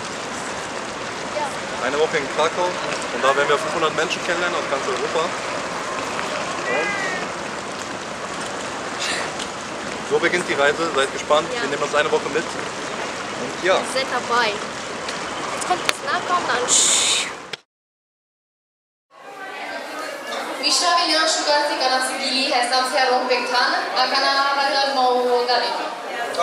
[1.80, 5.24] Eine Woche in Krakau und da werden wir 500 Menschen kennenlernen aus ganz Europa.
[6.70, 7.09] Und
[10.10, 11.62] so beginnt die Reise, seid gespannt, Ja.
[11.62, 12.44] wir nehmen uns eine Woche mit.
[12.44, 14.50] Und ja, Seid dabei.
[15.54, 16.64] Jetzt kommt das Nachkommen dann.
[20.64, 25.14] Mișoare Ioan Șugați, Gana Sigili, Hesam Serum Bektan, Agana Radha Mau
[25.50, 25.86] Galini.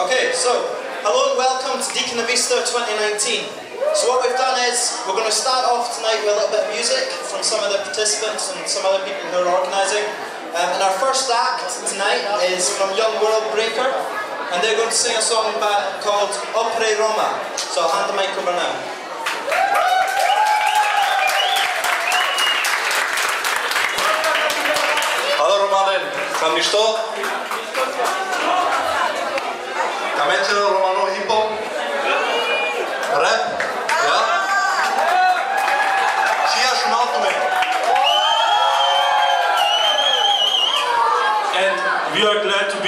[0.02, 0.50] Okay, so
[1.04, 3.44] hello and welcome to Deacon Vista 2019.
[3.98, 6.62] So what we've done is we're going to start off tonight with a little bit
[6.66, 10.04] of music from some of the participants and some other people who are organising.
[10.55, 13.87] Um, and our first act tonight is from Young World Breaker,
[14.51, 15.71] and they're going to sing a song by,
[16.03, 17.39] called Opre Roma.
[17.55, 18.73] So I'll hand the mic over now.
[25.39, 26.03] Hallo Romanen,
[26.41, 26.99] Haben die что?
[30.17, 31.54] Каменче Романо хип-хоп?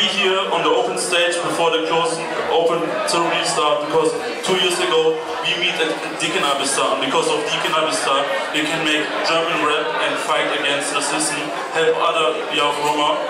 [0.09, 4.13] Here on the open stage before the closing open ceremony start because
[4.45, 8.81] two years ago we meet at Deacon Abistar and because of Deacon Abistar we can
[8.85, 11.41] make German rap and fight against racism,
[11.77, 13.21] help other young Roma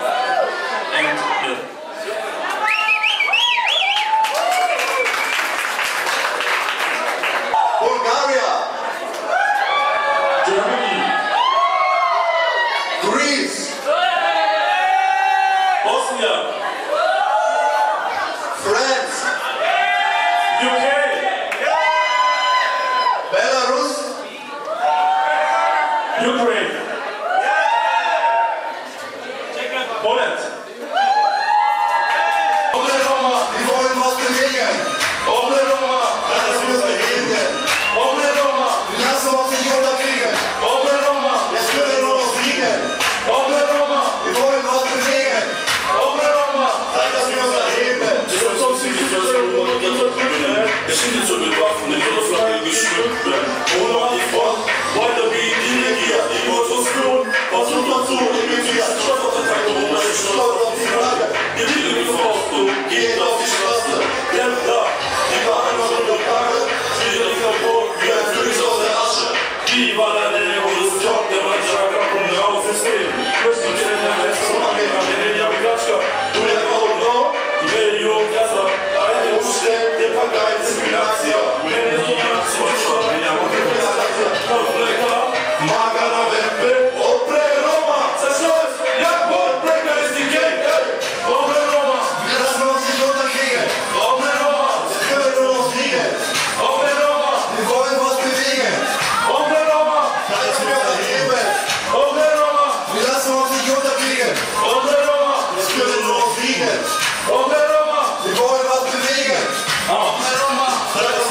[0.95, 1.05] and
[1.43, 1.78] yeah.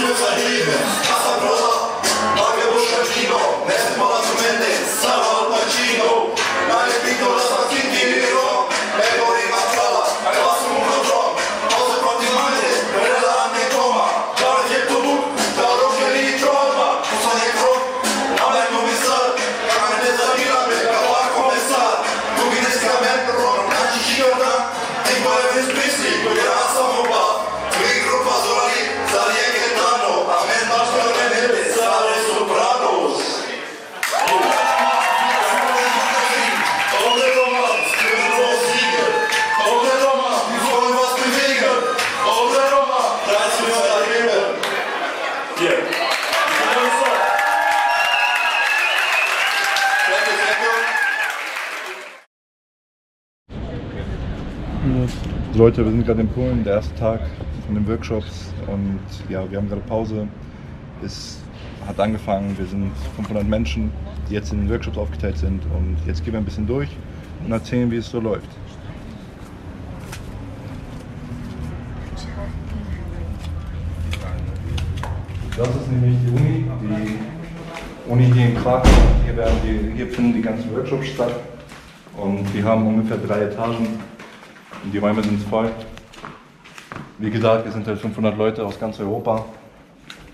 [0.08, 1.67] Zeig, dass wir uns
[55.58, 57.18] Leute, wir sind gerade in Polen, der erste Tag
[57.66, 60.28] von den Workshops und ja, wir haben gerade Pause.
[61.04, 61.40] Es
[61.84, 63.90] hat angefangen, wir sind 500 Menschen,
[64.30, 66.88] die jetzt in den Workshops aufgeteilt sind und jetzt gehen wir ein bisschen durch
[67.44, 68.48] und erzählen, wie es so läuft.
[75.56, 78.88] Das ist nämlich die Uni, die Uni hier in Krakau.
[79.24, 81.34] Hier, hier finden die ganzen Workshops statt
[82.16, 83.98] und wir haben ungefähr drei Etagen
[84.84, 85.70] und die Räume sind voll.
[87.18, 89.44] Wie gesagt, wir sind halt 500 Leute aus ganz Europa.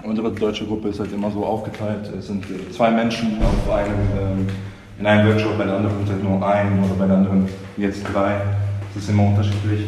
[0.03, 2.11] Unsere deutsche Gruppe ist halt immer so aufgeteilt.
[2.19, 4.47] Es sind äh, zwei Menschen auf einem, ähm,
[4.99, 8.05] in einem Workshop, bei der anderen sind halt nur ein oder bei der anderen jetzt
[8.13, 8.41] drei.
[8.93, 9.87] Das ist immer unterschiedlich.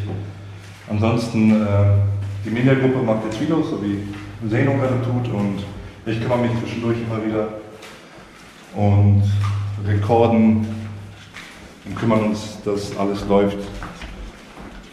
[0.89, 1.67] Ansonsten, äh,
[2.45, 4.09] die Mediagruppe macht jetzt Videos, so wie
[4.49, 5.65] Zeno gerade tut und
[6.07, 7.49] ich kümmere mich zwischendurch immer wieder
[8.75, 9.23] und
[9.87, 10.67] rekorden
[11.85, 13.59] und kümmern uns, dass alles läuft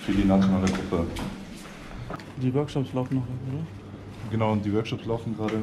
[0.06, 1.06] für die nationale Gruppe.
[2.42, 3.64] Die Workshops laufen noch, oder?
[4.32, 5.56] Genau, die Workshops laufen gerade.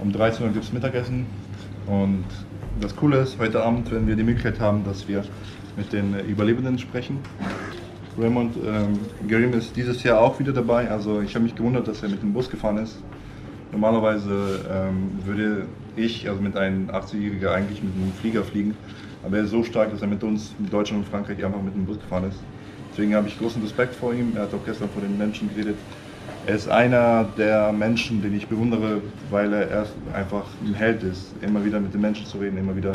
[0.00, 1.26] Um 13 Uhr gibt es Mittagessen.
[1.86, 2.24] Und
[2.80, 5.24] das Coole ist, heute Abend werden wir die Möglichkeit haben, dass wir
[5.76, 7.18] mit den äh, Überlebenden sprechen.
[8.18, 10.90] Raymond ähm, Gerim ist dieses Jahr auch wieder dabei.
[10.90, 13.02] Also ich habe mich gewundert, dass er mit dem Bus gefahren ist.
[13.72, 18.76] Normalerweise ähm, würde ich, also mit einem 80-Jähriger, eigentlich mit einem Flieger fliegen.
[19.24, 21.74] Aber er ist so stark, dass er mit uns, mit Deutschland und Frankreich, einfach mit
[21.74, 22.38] dem Bus gefahren ist.
[22.94, 24.34] Deswegen habe ich großen Respekt vor ihm.
[24.36, 25.76] Er hat auch gestern vor den Menschen geredet.
[26.46, 31.64] Er ist einer der Menschen, den ich bewundere, weil er einfach ein Held ist, immer
[31.64, 32.92] wieder mit den Menschen zu reden, immer wieder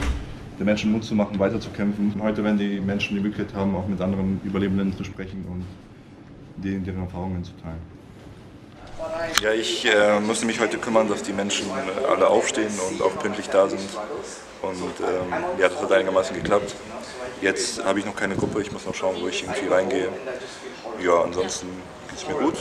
[0.58, 2.14] den Menschen Mut zu machen, weiterzukämpfen.
[2.22, 5.66] Heute werden die Menschen die Möglichkeit haben, auch mit anderen Überlebenden zu sprechen und
[6.64, 8.00] denen deren Erfahrungen zu teilen.
[9.42, 11.68] Ja, ich äh, musste mich heute kümmern, dass die Menschen
[12.10, 13.82] alle aufstehen und auch pünktlich da sind.
[14.62, 16.76] Und ähm, ja, das hat einigermaßen geklappt.
[17.42, 20.10] Jetzt habe ich noch keine Gruppe, ich muss noch schauen, wo ich irgendwie reingehe.
[21.02, 22.58] Ja, ansonsten geht es mir gut.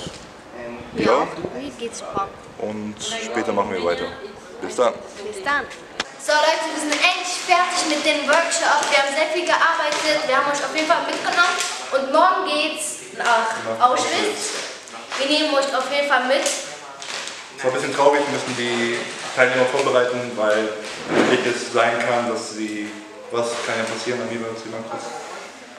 [0.95, 1.27] Ja.
[1.55, 2.29] Mir geht's super.
[2.59, 4.07] Und später machen wir weiter.
[4.62, 4.93] Bis dann.
[5.27, 5.64] Bis dann.
[6.21, 8.85] So Leute, wir sind endlich fertig mit dem Workshop.
[8.91, 10.27] Wir haben sehr viel gearbeitet.
[10.27, 11.57] Wir haben euch auf jeden Fall mitgenommen.
[11.95, 14.53] Und morgen geht's nach Auschwitz.
[15.19, 16.43] Wir nehmen euch auf jeden Fall mit.
[16.43, 18.99] Es war ein bisschen traurig, wir müssen die
[19.35, 20.69] Teilnehmer vorbereiten, weil
[21.45, 22.91] es sein kann, dass sie,
[23.31, 24.64] was kann ja passieren, jemand ist.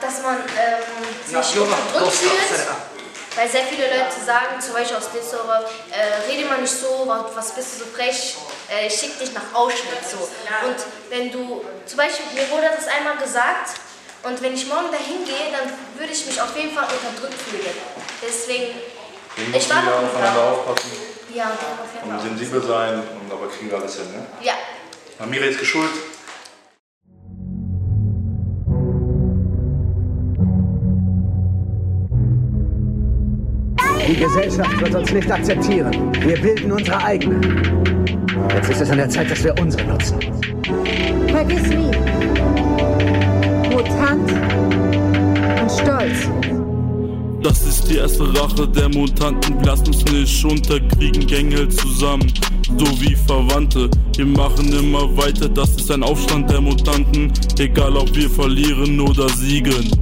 [0.01, 2.67] Dass man ähm, sich unterdrückt fühlt.
[3.35, 7.51] Weil sehr viele Leute sagen, zum Beispiel aus Dessauer, äh, rede mal nicht so, was,
[7.51, 8.35] bist du so frech,
[8.69, 10.11] äh, ich schick dich nach Auschwitz.
[10.11, 10.17] So.
[10.67, 10.75] Und
[11.09, 13.79] wenn du, zum Beispiel, mir wurde das einmal gesagt,
[14.23, 17.75] und wenn ich morgen dahin gehe, dann würde ich mich auf jeden Fall unterdrückt fühlen.
[18.21, 18.75] Deswegen,
[19.35, 20.91] Wir ich war noch aufeinander aufpassen
[21.33, 22.29] Ja, auf jeden und Fall.
[22.29, 24.25] sensibel sein, und aber kriegen wir alles hin, ne?
[24.41, 24.53] Ja.
[25.19, 25.91] Amira ist geschult.
[34.09, 35.93] Die Gesellschaft wird uns nicht akzeptieren.
[36.25, 37.39] Wir bilden unsere eigene.
[38.55, 40.17] Jetzt ist es an der Zeit, dass wir unsere nutzen.
[41.27, 41.91] Vergiss nie.
[43.69, 44.31] Mutant
[45.61, 46.27] und stolz.
[47.43, 49.57] Das ist die erste Rache der Mutanten.
[49.63, 52.33] Lass uns nicht unterkriegen, Gänge zusammen.
[52.79, 53.91] So wie Verwandte.
[54.17, 57.31] Wir machen immer weiter, das ist ein Aufstand der Mutanten.
[57.59, 59.98] Egal ob wir verlieren oder siegen.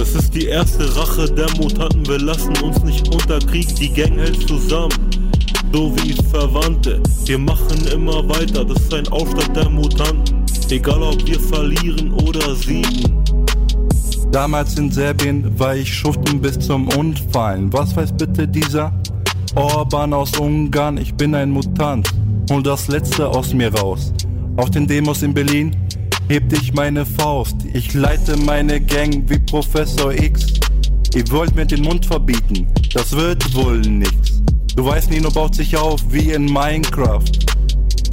[0.00, 2.08] Das ist die erste Rache der Mutanten.
[2.08, 4.94] Wir lassen uns nicht unterkriegen, die Gang hält zusammen.
[5.74, 7.02] So wie Verwandte.
[7.26, 10.46] Wir machen immer weiter, das ist ein Aufstand der Mutanten.
[10.70, 13.22] Egal ob wir verlieren oder siegen.
[14.32, 17.70] Damals in Serbien war ich schuften bis zum Umfallen.
[17.70, 18.98] Was weiß bitte dieser
[19.54, 20.96] Orban aus Ungarn?
[20.96, 22.08] Ich bin ein Mutant.
[22.50, 24.14] Hol das Letzte aus mir raus.
[24.56, 25.76] Auf den Demos in Berlin
[26.30, 27.56] hebt ich meine Faust.
[27.72, 30.46] Ich leite meine Gang wie Professor X.
[31.12, 34.40] Ihr wollt mir den Mund verbieten, das wird wohl nix.
[34.76, 37.24] Du weißt, Nino baut sich auf wie in Minecraft.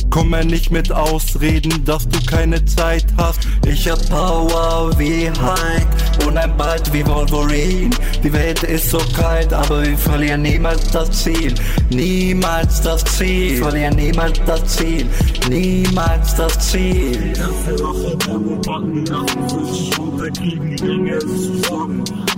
[0.10, 3.48] Komm mir nicht mit Ausreden, dass du keine Zeit hast.
[3.66, 7.90] Ich hab Power wie Hulk und ein Bart wie Wolverine.
[8.24, 11.54] Die Welt ist so kalt, aber wir verlieren niemals das Ziel.
[11.90, 13.52] Niemals das Ziel.
[13.52, 15.06] Wir verlieren niemals das Ziel.
[15.50, 17.34] Niemals das Ziel.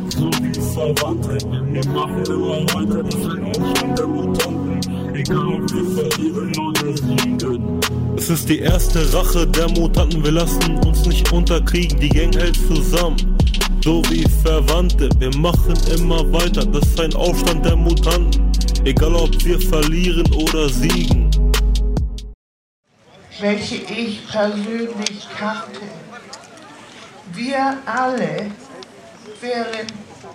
[0.09, 1.37] So wie Verwandte,
[1.71, 4.68] wir machen immer weiter, das ist ein Aufstand der Mutanten.
[8.17, 12.55] Es ist die erste Rache der Mutanten, wir lassen uns nicht unterkriegen, die Gang hält
[12.55, 13.37] zusammen.
[13.83, 18.51] So wie Verwandte, wir machen immer weiter, das ist ein Aufstand der Mutanten.
[18.85, 21.29] Egal ob wir verlieren oder siegen.
[23.41, 25.81] welche ich persönlich kannte.
[27.33, 28.51] Wir alle
[29.41, 29.87] wären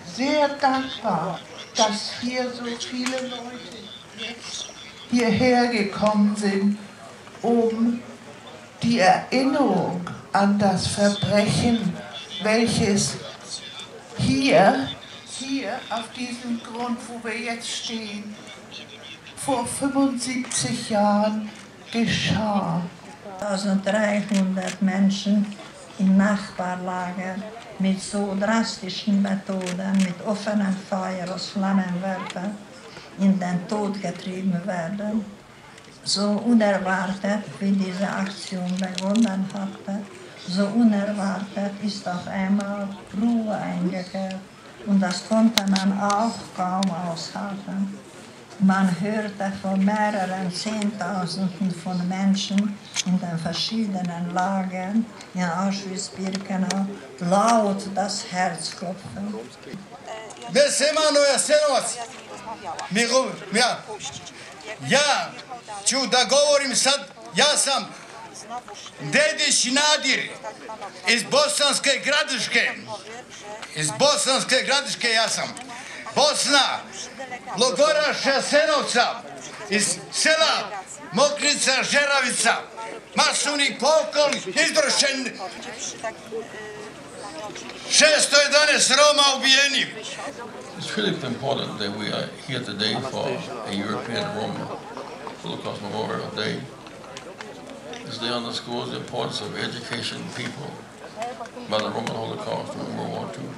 [0.05, 1.39] sehr dankbar,
[1.75, 3.77] dass hier so viele Leute
[4.17, 4.64] jetzt
[5.11, 6.77] hierher gekommen sind,
[7.41, 7.99] um
[8.81, 11.93] die Erinnerung an das Verbrechen,
[12.43, 13.17] welches
[14.17, 14.87] hier,
[15.25, 18.35] hier auf diesem Grund, wo wir jetzt stehen,
[19.35, 21.49] vor 75 Jahren
[21.91, 22.81] geschah.
[23.39, 25.45] 1300 Menschen
[25.99, 27.35] im Nachbarlager
[27.79, 32.51] mit so drastischen Methoden, mit offenem Feuer aus Flammenwerfer
[33.19, 35.25] in den Tod getrieben werden.
[36.03, 40.01] So unerwartet, wie diese Aktion begonnen hatte,
[40.47, 42.87] so unerwartet ist auf einmal
[43.19, 44.35] Ruhe eingekehrt
[44.85, 47.97] und das konnte man auch kaum aushalten.
[48.59, 56.85] Man hörte von mehreren Zehntausenden von Menschen in den verschiedenen Lagern in Auschwitz-Birkenau
[57.19, 59.33] laut das Herz klopfen.
[60.49, 61.85] Bessemano Jasenovac.
[62.89, 63.83] Mi govor, ja.
[64.89, 65.31] Ja,
[65.85, 67.95] ću da govorim sad, ja sam
[68.99, 70.29] Dedić Nadir
[71.07, 72.71] iz Bosanske gradiške.
[73.75, 75.55] Iz Bosanske gradiške ja sam.
[76.15, 76.79] Bosna,
[77.57, 79.21] Logoraš Jasenovca,
[79.69, 82.55] iz sela Mokrica Žeravica.
[83.15, 85.39] Masovni pokolj izvršen
[87.89, 89.87] 611 Roma ubijenih.
[90.77, 93.27] It's really important that we are here today for
[93.69, 94.77] a European Roma
[95.43, 96.59] Holocaust Memorial Day.
[98.07, 100.69] is they underscore the importance of education people
[101.67, 103.49] about the Roman Holocaust and World War II.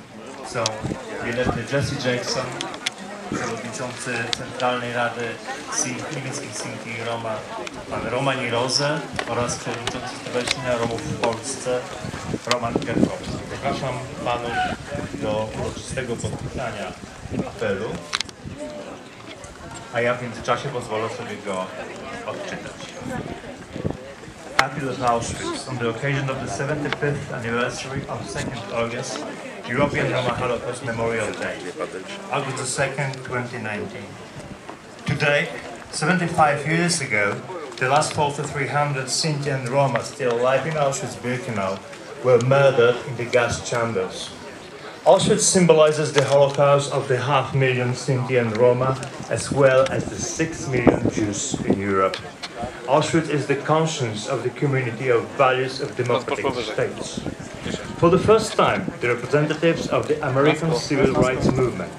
[0.48, 0.64] Są
[1.24, 2.46] wielebny Jesse Jackson,
[3.36, 5.28] przewodniczący Centralnej Rady
[6.16, 7.36] niemieckich Sinti Roma,
[7.90, 11.80] pan Roman Roze oraz przewodniczący Stowarzyszenia Romów w Polsce,
[12.54, 13.32] Roman Kierkowski.
[13.52, 13.94] Zapraszam
[14.26, 14.52] panów
[15.14, 16.92] do uroczystego podpisania
[17.48, 17.90] apelu,
[19.94, 21.66] a ja w międzyczasie pozwolę sobie go
[22.26, 22.88] odczytać.
[24.58, 29.20] Appeal of Auschwitz on the occasion of the 75th anniversary of 2nd August,
[29.68, 31.58] European Roma Holocaust Memorial Day,
[32.32, 34.02] August 2nd, 2019.
[35.06, 35.50] Today,
[35.92, 37.34] 75 years ago,
[37.76, 41.78] the last 4,300 Sinti and Roma still alive in Auschwitz-Birkenau
[42.24, 44.30] were murdered in the gas chambers.
[45.04, 48.98] Auschwitz symbolizes the Holocaust of the half million Sinti and Roma,
[49.30, 52.16] as well as the six million Jews in Europe.
[52.88, 57.20] Auschwitz is the conscience of the community of values of democratic states.
[58.00, 61.92] For the first time, the representatives of the American civil rights movement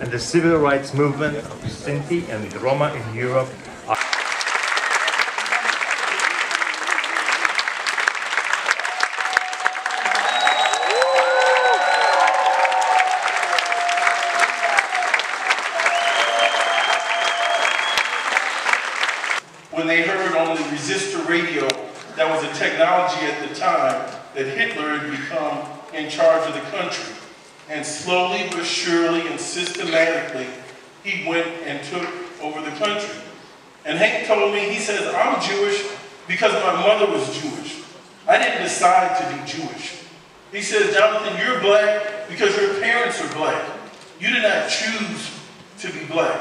[0.00, 3.48] and the civil rights movement of Sinti and Roma in Europe
[3.88, 3.96] are
[19.72, 21.66] when they heard on the resistor radio
[22.16, 25.58] that was a technology at the time that Hitler had become
[25.94, 27.14] in charge of the country.
[27.68, 30.46] And slowly but surely and systematically,
[31.04, 32.08] he went and took
[32.40, 33.20] over the country.
[33.84, 35.12] And Hank told me, he says,
[35.42, 35.86] Jewish
[36.26, 37.82] because my mother was Jewish.
[38.28, 40.04] I didn't decide to be Jewish.
[40.52, 43.64] He says, Jonathan, you're black because your parents are black.
[44.20, 45.30] You did not choose
[45.80, 46.40] to be black.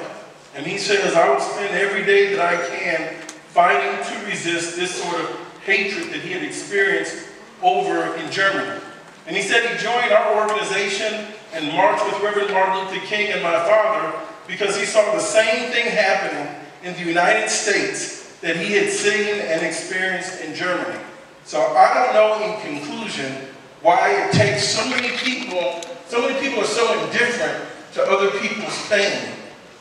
[0.55, 4.95] And he says, I will spend every day that I can fighting to resist this
[4.95, 5.29] sort of
[5.65, 7.27] hatred that he had experienced
[7.61, 8.81] over in Germany.
[9.25, 13.43] And he said he joined our organization and marched with Reverend Martin Luther King and
[13.43, 14.17] my father
[14.47, 19.41] because he saw the same thing happening in the United States that he had seen
[19.41, 20.97] and experienced in Germany.
[21.43, 23.33] So I don't know in conclusion
[23.81, 28.87] why it takes so many people, so many people are so indifferent to other people's
[28.87, 29.33] pain.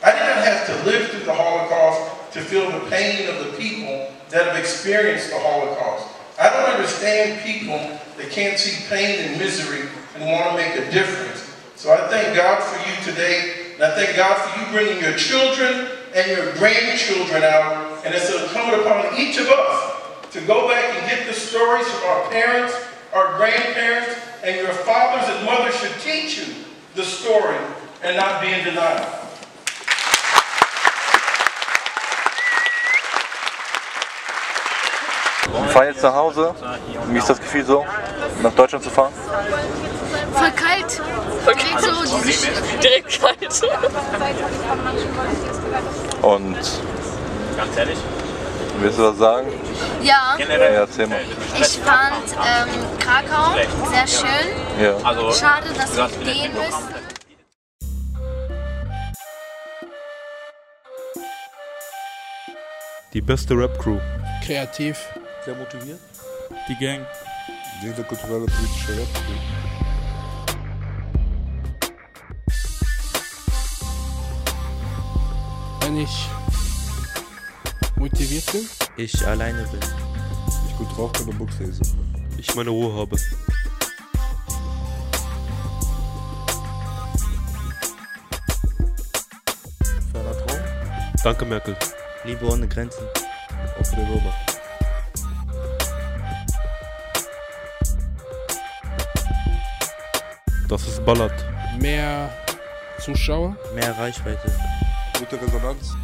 [0.03, 3.57] I did not have to live through the Holocaust to feel the pain of the
[3.57, 6.07] people that have experienced the Holocaust.
[6.37, 7.77] I don't understand people
[8.17, 11.55] that can't see pain and misery and want to make a difference.
[11.75, 15.17] So I thank God for you today, and I thank God for you bringing your
[15.17, 20.95] children and your grandchildren out, and it's incumbent upon each of us to go back
[20.95, 22.73] and get the stories from our parents,
[23.13, 26.45] our grandparents, and your fathers and mothers should teach you
[26.95, 27.57] the story
[28.03, 29.05] and not be in denial.
[35.51, 36.55] Wir fahren jetzt nach Hause.
[37.07, 37.85] Wie ist das Gefühl so,
[38.41, 39.11] nach Deutschland zu fahren?
[40.33, 41.01] Voll kalt.
[41.45, 42.47] Direkt so diese
[42.81, 43.61] Direkt kalt.
[46.21, 46.57] Und
[47.57, 47.97] Ganz ehrlich?
[48.79, 49.47] willst du was sagen?
[50.03, 50.37] Ja.
[50.37, 51.19] Ja, erzähl mal.
[51.59, 53.55] Ich fand ähm, Krakau
[53.89, 54.47] sehr schön.
[54.79, 54.99] Ja.
[55.33, 56.95] Schade, dass wir gehen müssen.
[63.13, 63.97] Die beste Rap-Crew.
[64.45, 64.99] Kreativ.
[65.43, 65.99] Sehr motiviert.
[66.69, 67.05] Die Gang.
[67.81, 69.33] Die kulturelle politische Rap-Crew.
[75.81, 76.27] Wenn ich
[77.97, 78.67] motiviert bin.
[78.97, 79.79] Ich alleine bin.
[80.67, 81.81] Ich gut drauf bin und Books lese.
[82.37, 83.17] Ich meine Ruhe habe.
[90.11, 90.59] Ferner Traum.
[91.23, 91.75] Danke, Merkel.
[92.23, 93.03] Liebe ohne Grenzen.
[93.79, 94.33] Auch für den Römer.
[100.67, 101.33] Das ist Ballard.
[101.79, 102.29] Mehr
[102.99, 103.55] Zuschauer.
[103.73, 104.51] Mehr Reichweite.
[105.17, 105.95] Gute Resonanz.